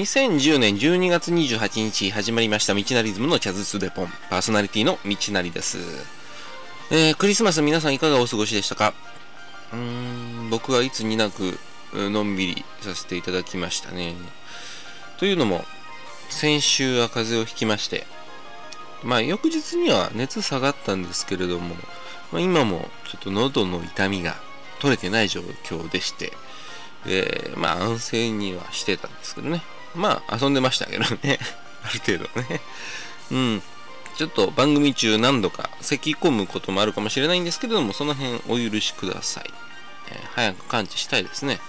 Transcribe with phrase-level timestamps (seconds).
[0.00, 4.08] 2010年12月28日始まりました道なりズムのチャズツデポン。
[4.30, 5.76] パーソナリティの道なりです、
[6.90, 8.94] えー、クリスマス皆さんいかがお過ごしでしたか？
[9.74, 9.78] うー
[10.46, 11.58] ん僕はいつになく
[11.92, 14.14] のんびりさせていただきましたね。
[15.18, 15.66] というのも
[16.30, 18.06] 先週は風邪をひきまして。
[19.04, 21.74] まあ翌日には熱下がったんですけれども、
[22.32, 24.36] まあ、今もちょっと喉の痛みが
[24.78, 26.32] 取れてない状況でして。
[27.04, 29.62] で、まあ安静にはしてたんですけどね。
[29.94, 31.38] まあ遊んでましたけどね。
[31.82, 32.60] ある程度ね。
[33.30, 33.62] うん。
[34.16, 39.44] ちょっと番組中何度か咳き込むこともあるかもしれないんですけれども、その辺お許しください。
[40.10, 41.60] えー、早く完治したいですね。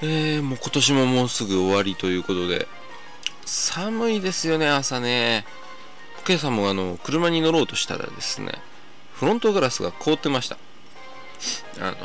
[0.00, 2.66] えー、もう今年ももうすぐ終わりということで、
[3.44, 5.44] 寒いですよね、朝ね。
[6.26, 8.52] 今朝もあの、車に乗ろうとしたらですね、
[9.14, 10.58] フロントガラスが凍ってました。
[11.80, 11.96] あの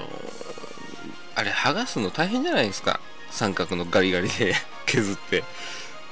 [1.36, 3.00] あれ剥がすの大変じゃないですか
[3.32, 4.54] 三角のガリガリで
[4.86, 5.44] 削って。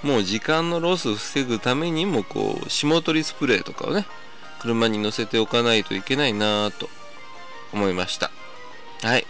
[0.03, 4.07] もう時間のロスを防ぐためにもこう霜取りスプレーとかをね
[4.59, 6.89] 車に乗せておかないといけないなぁと
[7.71, 8.31] 思いました。
[9.03, 9.25] はい。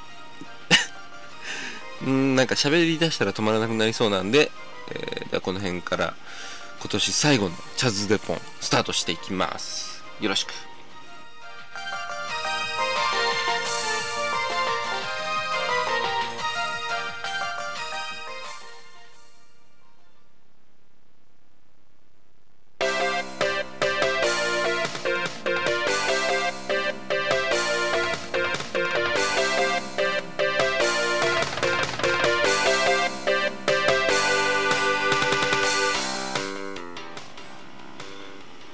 [2.10, 4.52] んなんか喋り出したら止まらなくなりそうなんで、
[4.92, 6.16] えー、じゃこの辺から
[6.80, 10.04] 今年最後のチャズデポンスタートしていきます。
[10.20, 10.71] よろしく。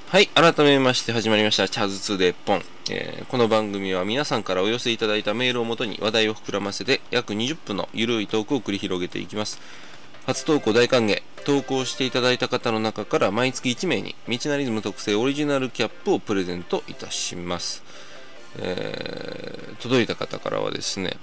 [0.10, 9.60] はい、改めまして始まりました、チャズツでポン、えー、この番組は皆さんからお寄せいただいたメールをもとに話題を膨らませて約20分のゆるいトークを繰り広げていきます。
[10.26, 11.22] 初投稿大歓迎。
[11.44, 17.84] 投稿していただいた方の中から毎月1名に道なリズム特製オリジナルキャップをプレゼントいたします。
[18.60, 21.18] えー、届いた方からはですね、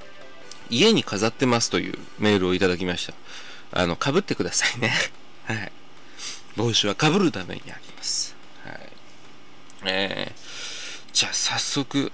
[0.69, 3.15] 家に飾ってますというメールをいただきました。
[3.81, 4.93] あの、被ってくださいね。
[5.49, 5.73] はい。
[6.57, 8.34] 帽子は被るためにあります。
[9.87, 12.13] えー、じゃあ早速、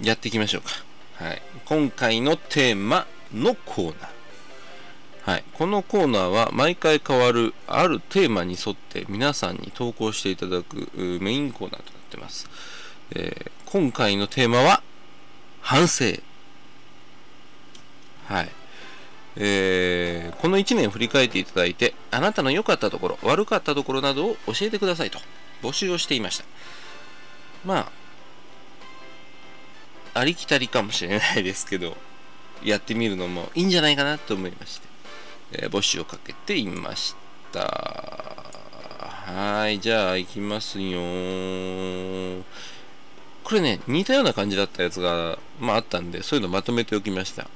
[0.00, 0.70] やっていきましょうか。
[1.24, 1.42] はい。
[1.64, 5.30] 今回のテーマのコーナー。
[5.30, 5.44] はい。
[5.54, 12.48] このコーナーは毎回変わるあるテーマに沿って皆さんに投稿していただくメインコーナーとなってます。
[13.12, 14.82] えー、今回のテーマは
[15.60, 16.04] 反省。
[18.26, 18.48] はい。
[19.36, 25.18] えー、この1年振り返っていただいて、あなたの良かったところ、悪かったところなどを教えてくださいと
[25.64, 26.44] 募集をしていました。
[27.64, 27.90] ま
[30.14, 31.96] あ、ありきたりかもしれないですけど、
[32.62, 34.88] やってみるのもいいんじゃないかなと思いまして、
[35.52, 37.14] えー、募集をかけていまし
[37.52, 37.60] た。
[39.26, 40.98] はい、じゃあ行きますよ
[43.42, 47.48] これね、似たような感じだったやつが、まああったんで、そういうのまとめておきました。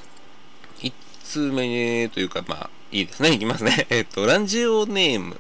[1.29, 3.33] つ目というか、まあ、いいですね。
[3.33, 3.87] いきますね。
[3.91, 5.39] えっと、ランジオネーム、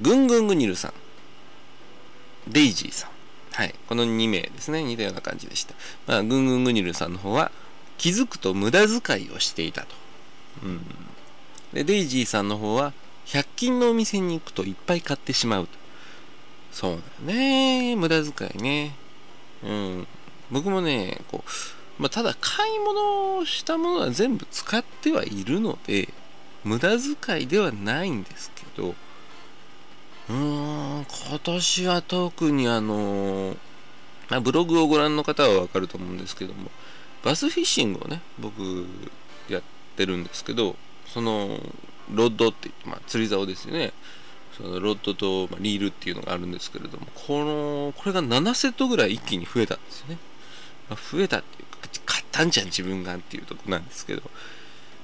[0.00, 0.92] ぐんぐんぐにるさん、
[2.48, 3.10] デイジーさん。
[3.52, 3.74] はい。
[3.88, 4.82] この2名ですね。
[4.82, 5.74] 似たような感じでした。
[6.06, 7.50] まあ、ぐんぐんぐにるさんの方は、
[7.98, 9.88] 気づくと無駄遣いをしていたと。
[10.62, 10.80] うん。
[11.72, 12.92] で、デイジーさんの方は、
[13.26, 15.78] 100均のお店に行くといっぱい買ってしまうと。
[16.72, 17.96] そうだよね。
[17.96, 18.94] 無駄遣いね。
[19.62, 20.06] うん。
[20.50, 21.50] 僕もね、こう、
[21.98, 26.08] まあ、ただ買い物をしたものは全部使ってはいるので
[26.64, 28.94] 無駄遣いではないんですけど
[31.28, 33.56] 今年は特にあの
[34.28, 36.70] ま、ブログをご覧の方はわかると思うんですけども
[37.24, 38.86] バスフィッシングをね僕
[39.48, 39.62] やっ
[39.96, 40.76] てるんですけど
[41.06, 41.58] その
[42.12, 43.92] ロッドって言って、まあ、釣り竿ですよね。
[44.56, 50.18] そのロッドと、ま、リールっていうのがあるんですけれどもこのこれが7セットぐらい一気に増えたんですよね、
[50.88, 54.22] まあ、増えたっていうか買ったんじゃん自分がっていうとこなんですけど。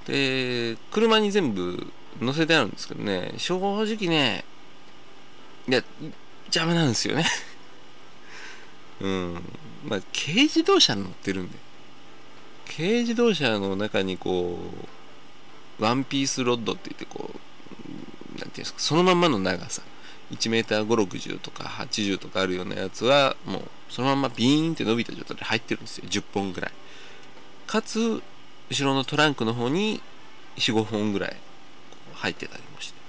[0.07, 1.87] で車に全部
[2.21, 4.45] 乗せてあるんですけどね正直ね
[5.69, 5.83] いや
[6.47, 7.25] 邪魔なんですよね。
[9.01, 9.35] うん。
[9.87, 11.57] まあ軽自動車に乗ってるんで。
[12.77, 14.59] 軽自動車の中にこ
[15.79, 19.83] うワンピースロッドって言ってこう何ていうんですかそのまんまの長さ。
[20.33, 26.05] 1m560 とか80とかあるようなやつはもうそのままビーンって伸びた状態で入ってるんですよ。
[26.09, 26.73] 10本ぐらい。
[27.67, 28.23] かつ
[28.71, 30.01] 後ろのトランクの方に
[30.57, 31.37] 45本ぐらい
[32.15, 33.02] 入ってたりもして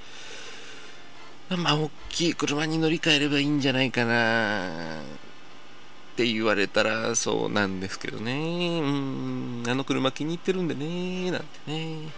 [1.57, 8.79] まあ大きい車に乗り換えればいいんじゃないかなって言われたらそうなんですけどね。
[8.81, 9.63] うん。
[9.67, 12.09] あの車気に入ってるんでねなんてね。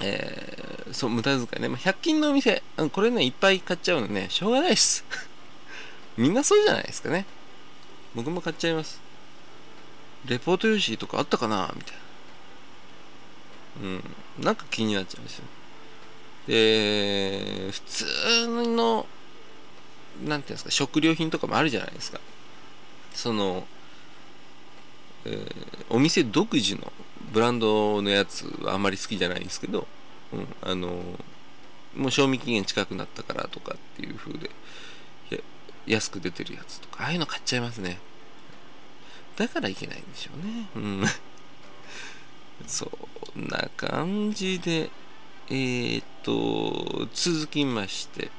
[0.00, 5.04] えー、そう無駄遣いね、まあ、100均のお店これねいっぱい買っちゃうのねしょうがないっす。
[6.16, 7.26] みんなそうじゃないですかね。
[8.14, 9.00] 僕も買っちゃいます。
[10.24, 11.96] レポート用紙とかあったかなみたい
[13.82, 13.88] な。
[13.88, 14.04] うん。
[14.38, 15.44] なんか気になっちゃうんですよ。
[16.48, 19.06] で普通の
[20.24, 22.18] なんていうんですか食料品とかもあるじゃないですか。
[23.12, 23.66] その、
[25.24, 25.46] えー、
[25.90, 26.92] お店独自の
[27.32, 29.86] ブランドのやつはあんまり好きじゃないんですけど、
[30.32, 31.02] うん、あの
[31.94, 34.50] もう賞味期限近くなったからとかっていう風で
[35.86, 37.98] 安く出てるやつとかああいうの買っちゃいますね。
[39.36, 40.68] だからいけないんでしょうね。
[40.74, 41.04] うん。
[42.66, 42.90] そ
[43.38, 44.90] んな感じで
[45.50, 48.30] えー、っと続きまして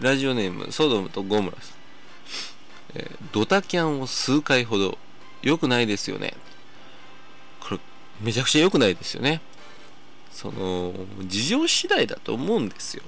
[0.00, 1.76] ラジオネームソドムとゴムラさん、
[2.94, 4.96] えー、ドタキャンを数回ほど
[5.42, 6.34] 良くないですよね。
[7.60, 7.80] これ
[8.22, 9.42] めちゃくちゃ良くないですよね。
[10.30, 10.94] その
[11.26, 13.02] 事情次第だと思うんですよ。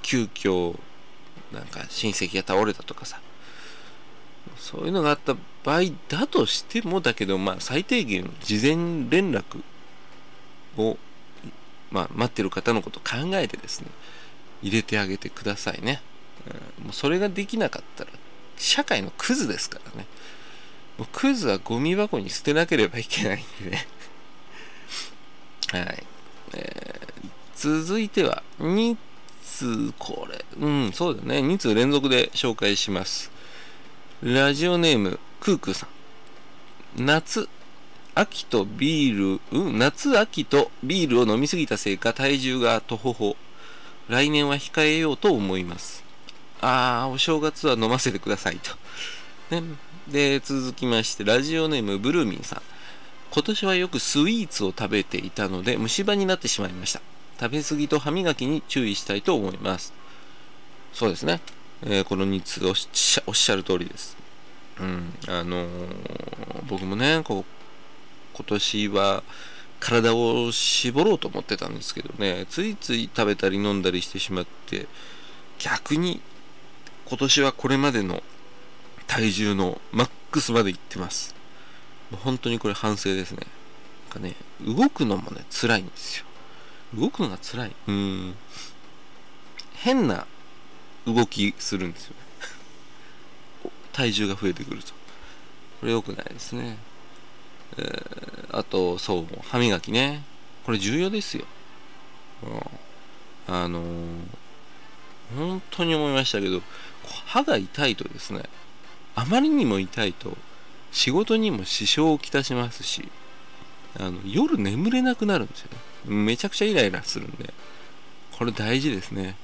[0.00, 0.78] 急遽
[1.52, 3.20] なんか親戚が倒れたとかさ。
[4.56, 9.62] そういうのがあった場合だとしてもだけどまあ最低限事前連絡
[10.78, 10.96] を
[11.90, 13.88] まあ待ってる方のこと考えてですね
[14.62, 16.02] 入れてあげてくださいね、
[16.80, 18.10] うん、もうそれができなかったら
[18.58, 20.06] 社会のクズですからね。
[20.98, 23.86] もうクズはゴミ箱に捨てなければいけないんでね。
[25.70, 26.04] はい、
[26.54, 28.96] えー、続いては2
[29.44, 30.44] 通これ。
[30.60, 31.38] うんそうだね。
[31.38, 33.30] 2通連続で紹介します。
[34.22, 35.86] ラジオネームクークーさ
[36.96, 37.06] ん。
[37.06, 37.48] 夏
[38.20, 43.36] 秋とビール、うん、夏秋とビールを飲みすぎたせいか体重がとほほ
[44.08, 46.02] 来年は控えようと思います。
[46.60, 48.74] ああお正月は飲ませてくださいと。
[49.54, 49.62] ね。
[50.08, 52.62] で続きましてラジオネームブルーミンさん。
[53.30, 57.00] 今年はよくスイーツを食べていたので虫歯になってしまいました。
[57.40, 59.92] 食べ過ぎと歯磨きに注意したいと思います。
[60.92, 61.40] そうですね、
[61.84, 64.16] えー、この2つおっしゃおっしゃる通りです。
[64.80, 65.68] うんあのー、
[66.66, 67.57] 僕もねこう
[68.38, 69.24] 今年は
[69.80, 72.46] 体を絞ろうと思ってたんですけどね。
[72.48, 74.86] ついつい食べたり飲んだりしてしまって
[75.58, 76.20] 逆に
[77.04, 78.22] 今年はこれまでの
[79.08, 81.34] 体重のマックスまでいってます。
[82.12, 83.40] もう本当にこれ反省ですね。
[84.10, 86.26] なんかね動くのもね辛いんですよ。
[86.94, 87.72] 動くのが辛い。
[87.88, 88.34] うん。
[89.74, 90.26] 変な
[91.06, 92.14] 動きするんですよ
[93.92, 94.92] 体重が増えてくると。
[95.80, 96.76] これ良くないですね
[98.50, 100.22] あとそう歯磨きね。
[100.64, 101.46] これ重要ですよ、
[103.48, 103.84] うん、あのー、
[105.34, 106.60] 本当に思いましたけど
[107.24, 108.42] 歯が痛いとですね
[109.14, 110.36] あまりにも痛いと
[110.92, 113.08] 仕事にも支障をきたしますし
[113.98, 116.14] あの夜眠れなくなるんですよね。
[116.14, 117.52] めちゃくちゃイライラするんで。
[118.38, 119.36] これ大事ですね。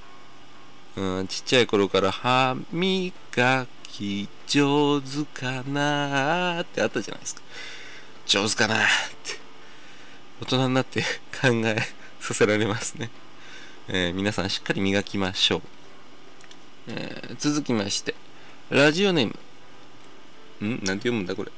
[0.96, 3.12] うんちっちゃい頃から歯磨
[3.82, 7.40] き上手かなーってあったじゃないですか。
[8.26, 8.78] 上手かなっ
[9.24, 9.44] て。
[10.40, 11.02] 大人になって
[11.40, 11.76] 考え
[12.20, 13.08] させられますね、
[13.88, 15.62] えー、皆さんしっかり磨きましょう、
[16.88, 18.14] えー、続きまして。
[18.70, 19.36] ラジオネー
[20.60, 20.66] ム。
[20.66, 20.70] ん？
[20.84, 21.52] なんて読むんだこれ。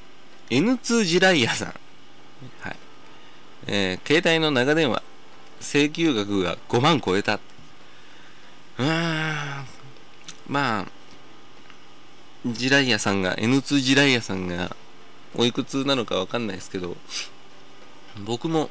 [0.50, 1.68] N2 ジライヤさん。
[2.60, 2.76] はい。
[3.66, 5.02] えー、携帯の長電話。
[5.60, 7.40] 請求額が5万超えた。
[8.78, 9.66] うーん。
[10.48, 10.86] まあ
[12.46, 14.76] ジライヤさんが N2 ジライヤさんが
[15.36, 16.96] おいくつなのかわかんないですけど、
[18.24, 18.70] 僕も、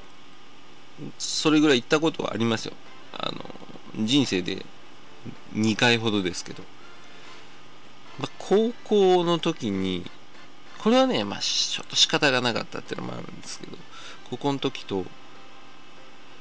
[1.20, 2.74] それぐらい行ったことはありますよ。
[3.14, 4.66] あの、人生で
[5.54, 6.64] 2回ほどですけど。
[8.20, 10.10] まあ、高校の時に、
[10.80, 13.78] これはね、まあ、ちょっと仕方がなかったっていうのもあるんですけど、
[14.30, 15.06] 高校の時と、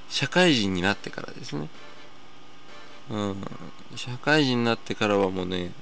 [0.08, 1.68] 社会人になってからですね。
[3.10, 3.36] うん。
[3.96, 5.72] 社会人になってからはもうね、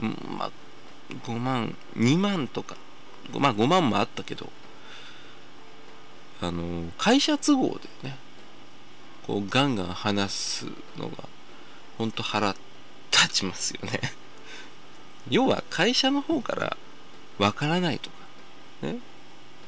[0.00, 0.50] まあ、
[1.10, 2.76] 5万2万とか。
[3.32, 4.50] まあ5万もあったけど。
[6.40, 8.16] あの会社都合でね。
[9.26, 11.24] こうガンガン話すのが
[11.98, 12.54] ほんと腹
[13.10, 14.00] 立ちますよね。
[15.28, 16.76] 要は会社の方から
[17.38, 18.16] わからないとか。
[18.82, 18.98] ね。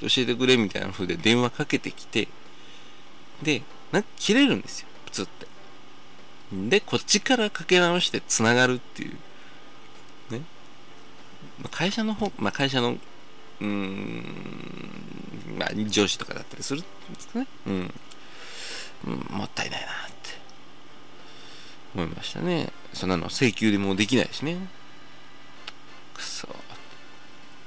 [0.00, 2.28] 教えてくれみたいな風で電話かけてきて。
[3.42, 4.88] でなんか切れるんですよ。
[5.06, 5.46] プツって。
[6.52, 9.18] でこっちからかけ直してつながるっていう。
[11.70, 12.96] 会社の方、まあ、会社の、
[13.60, 14.24] うん、
[15.58, 17.46] まあ、上司とかだったりするんですかね。
[17.66, 17.94] うん。
[19.06, 19.90] うん、もったいないなっ
[20.22, 20.30] て
[21.94, 22.70] 思いましたね。
[22.92, 24.56] そんなの請求でもできないしね。
[26.14, 26.48] くそ。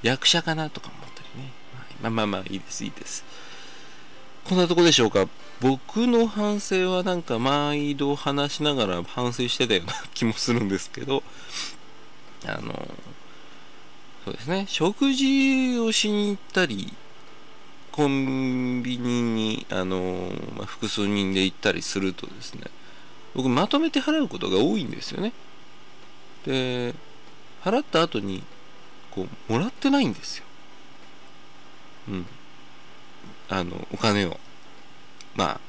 [0.01, 1.51] 役者かなとか思ったりね。
[2.01, 3.23] まあまあまあ、いいです、いいです。
[4.45, 5.27] こんなとこでしょうか
[5.61, 11.23] 僕の反省はなんか毎度話しながら反省してたような気もするんですけど
[12.45, 12.87] あの
[14.25, 14.65] そうですね。
[14.67, 16.93] 食事をしに行ったり
[17.91, 22.61] コンビニにあの、まあ、複数人で行ったりするとですね
[23.35, 25.33] 僕まとめて払うことが多いんですよね。
[26.45, 26.95] で
[27.63, 28.43] 払った後に
[29.11, 30.45] こうもらってないんですよ。
[32.09, 32.25] うん。
[33.49, 34.39] あのお金を。
[35.35, 35.59] まあ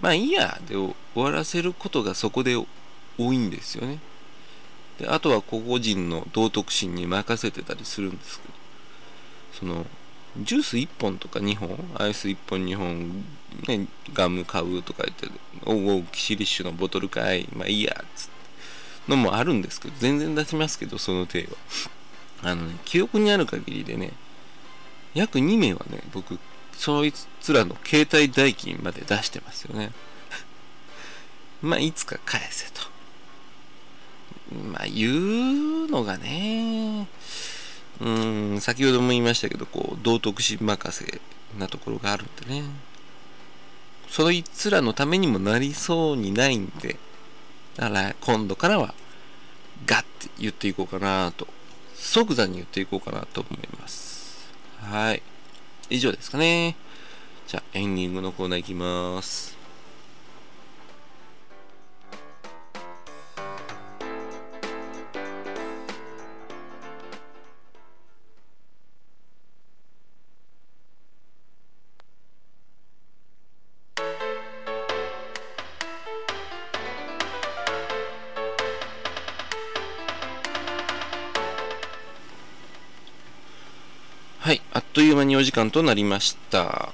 [0.00, 3.98] まあいいやで終わらせることがそこで多いんですよね。
[4.98, 8.56] であとは個々人の道徳心に任せてたりするんですけど。
[9.58, 9.86] その
[10.38, 13.24] ジュース1本とか2本アイス1本2本、
[13.66, 15.28] ね、ガム買うとか言って
[15.64, 18.36] おうおうキシリッシュのボトルかいまあいいやつって
[19.08, 21.48] のもあるんですけど全然出しますけどその手は。
[22.42, 24.12] あのね記憶にある限りでね
[25.14, 26.38] 約2名はね僕
[26.74, 29.92] そいつらの携帯代金まで出してますよね。
[31.62, 32.95] まあいつか返せと。
[34.72, 35.10] まあ言
[35.84, 37.08] うのがね
[38.00, 41.20] うん先ほども言いましたけどこう道徳心任せ
[41.58, 42.64] なところがあるんでね。
[44.08, 46.96] そいつらのためにもなりそうにないんで
[47.76, 48.94] だから今度からは
[49.84, 51.46] ガッて言っていこうかなと
[51.94, 54.48] 即座に言っていこうかなと思います。
[54.80, 55.22] はい。
[55.90, 56.76] 以上ですかね。
[57.46, 59.55] じゃあエンディングのコーナーいきます。
[84.46, 86.90] はい、あっという間にお時間となりました。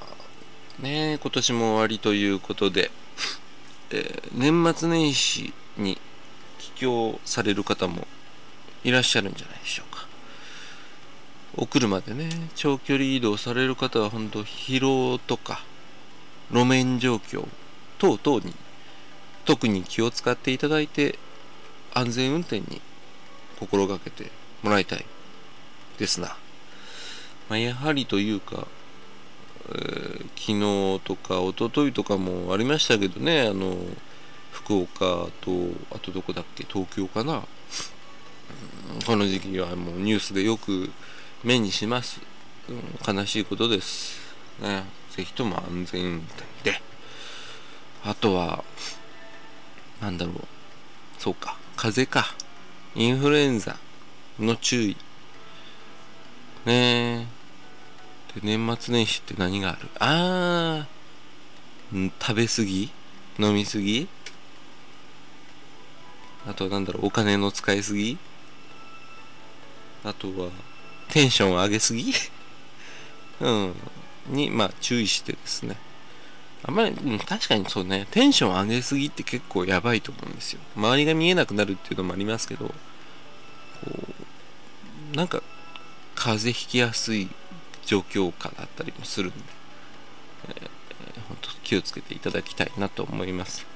[0.80, 2.90] ね今年も終わりということで、
[3.90, 6.00] えー、年末年始に
[6.59, 8.06] 帰郷される方も
[8.85, 10.09] いらっしゃるんじゃないでしょうか。
[11.54, 15.62] お車でね、長距離移動される方は本当疲労とか
[16.50, 17.47] 路面状況
[17.99, 18.54] 等々に
[19.44, 21.18] 特に気を使っていただいて
[21.92, 22.80] 安全運転に
[23.61, 24.30] 心がけて
[24.62, 25.04] もらいたい
[25.99, 26.38] ですな。
[27.52, 28.66] まあ、やはりというか、
[29.68, 33.76] えー、昨日とか一昨日とかもありましたけどねあの
[34.52, 35.50] 福岡と
[35.90, 37.42] あとどこだっけ東京かな、
[39.06, 40.90] この時期はもうニュースでよく
[41.44, 42.23] 目にします、
[42.71, 44.35] うん、悲しいことです。
[44.62, 46.80] ねぜひとも安全運転で。
[48.02, 48.64] あとは
[50.00, 50.37] なんだろう。
[51.18, 52.35] そうか風邪か。
[52.94, 53.76] インフルエンザ
[54.38, 54.97] の注意。
[56.64, 57.26] ね。
[57.26, 57.26] え
[58.34, 59.88] で年末年始って何がある？
[59.98, 62.90] あー食べ過ぎ？
[63.38, 64.08] 飲み過ぎ？
[66.46, 68.18] あとなんだろうお金の使いすぎ？
[70.04, 70.50] あとは
[71.10, 72.12] テンション上げすぎ？
[73.40, 73.74] うん
[74.28, 75.76] にまあ注意してですね。
[76.64, 78.06] あんまり、うん、確かにそうね。
[78.12, 80.60] テンション上げすぎって結構やばいと思うんですよ。
[80.76, 82.74] 周りが見えなくなるっていうのもありますけどこ
[85.12, 85.42] うなんか
[86.14, 87.28] 風邪ひきやすい
[87.86, 89.38] 状況下だったりもするんで、
[90.48, 93.66] えー、本当気をつけていただきたいなと思います。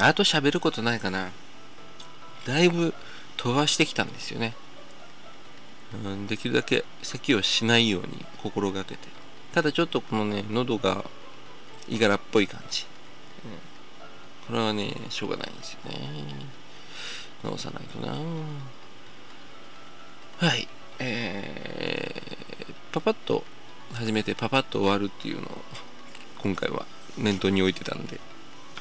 [0.00, 1.30] あと喋ることないかな。
[2.46, 2.94] だいぶ
[3.36, 4.54] 飛ばしてきたんですよね、
[6.04, 9.08] うん、できるだけ咳をしないように心がけて。
[9.52, 11.04] ただちょっとこのね喉が
[11.88, 12.86] いがらっぽい感じ、
[13.44, 15.98] うん、これはねしょうがないんですよね。
[17.44, 18.12] 直さないとな。
[20.38, 20.68] はい。
[20.98, 22.31] えー、
[22.92, 23.42] パパッと
[23.94, 25.62] 始めてパパッと終わるっていうのを
[26.42, 26.84] 今回は
[27.16, 28.20] 念頭に置いてたんで、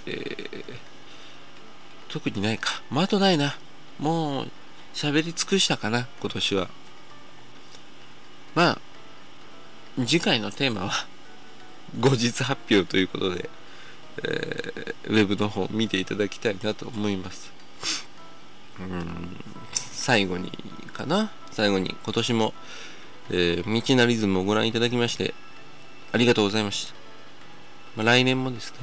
[0.05, 0.63] えー、
[2.09, 2.81] 特にないか。
[2.89, 3.55] まあ、あとないな。
[3.99, 4.51] もう
[4.93, 6.67] 喋り尽くしたかな、今年は。
[8.53, 8.79] まあ、
[10.05, 10.91] 次回のテーマは
[11.99, 13.49] 後日発表ということで、
[14.23, 17.51] えー、ウェブの方見ていただきたいなと思います。
[18.79, 19.37] うん、
[19.73, 20.51] 最後に
[20.91, 21.31] かな。
[21.51, 22.53] 最後に今年も、
[23.31, 25.33] えー、道なリズムをご覧いただきまして
[26.11, 26.93] ありがとうございました。
[27.95, 28.77] まあ、来年もですね、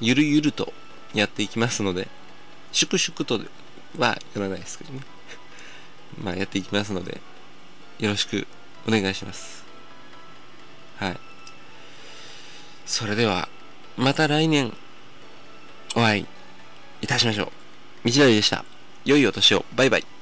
[0.00, 0.72] ゆるゆると
[1.14, 2.08] やっていきますので、
[2.72, 3.40] 粛々と
[3.98, 5.00] はやらないですけどね。
[6.22, 7.20] まあやっていきますので、
[7.98, 8.46] よろしく
[8.86, 9.64] お願いします。
[10.98, 11.20] はい。
[12.86, 13.48] それでは、
[13.96, 14.72] また来年、
[15.96, 16.26] お会い
[17.02, 17.52] いたしましょ
[18.04, 18.10] う。
[18.10, 18.64] 道のりでした。
[19.04, 19.64] 良いお年を。
[19.74, 20.17] バイバイ。